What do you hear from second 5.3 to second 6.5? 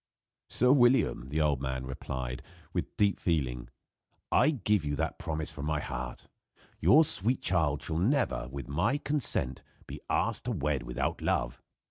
from my heart.